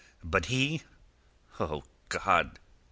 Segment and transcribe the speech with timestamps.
[0.23, 2.57] But he...O God!"